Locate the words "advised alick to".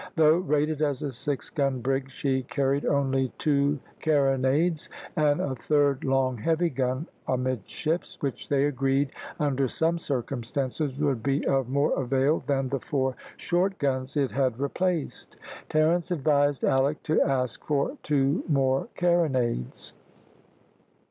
16.09-17.21